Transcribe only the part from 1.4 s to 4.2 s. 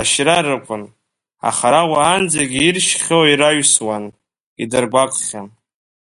аха ара уаанӡагьы иршьхьоу ираҩсуан,